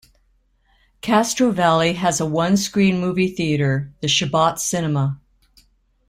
[1.01, 5.19] Castro Valley has a one-screen movie theater, the Chabot Cinema.